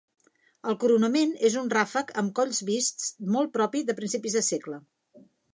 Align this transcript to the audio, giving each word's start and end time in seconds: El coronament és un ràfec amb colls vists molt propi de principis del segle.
El 0.71 0.77
coronament 0.83 1.35
és 1.49 1.57
un 1.61 1.69
ràfec 1.75 2.09
amb 2.23 2.33
colls 2.41 2.63
vists 2.71 3.13
molt 3.37 3.55
propi 3.59 3.85
de 3.91 3.99
principis 4.01 4.39
del 4.39 4.49
segle. 4.53 4.85